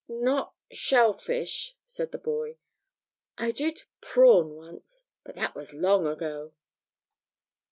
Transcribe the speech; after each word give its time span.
'Not 0.09 0.55
"Shellfish,"' 0.71 1.77
said 1.85 2.11
the 2.11 2.17
boy; 2.17 2.57
'I 3.37 3.51
did 3.51 3.83
"Prawn" 4.01 4.55
once. 4.55 5.05
But 5.23 5.35
that 5.35 5.53
was 5.53 5.75
long 5.75 6.07
ago.' 6.07 6.53